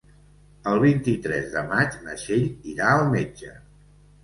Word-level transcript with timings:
El 0.71 0.79
vint-i-tres 0.83 1.51
de 1.57 1.63
maig 1.75 1.99
na 2.07 2.17
Txell 2.23 2.49
irà 2.75 2.91
al 2.97 3.09
metge. 3.15 3.57